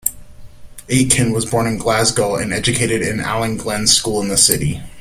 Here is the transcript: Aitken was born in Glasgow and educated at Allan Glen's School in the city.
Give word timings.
Aitken 0.89 1.31
was 1.31 1.45
born 1.45 1.67
in 1.67 1.77
Glasgow 1.77 2.33
and 2.35 2.51
educated 2.51 3.03
at 3.03 3.19
Allan 3.19 3.55
Glen's 3.55 3.93
School 3.95 4.19
in 4.19 4.29
the 4.29 4.35
city. 4.35 4.81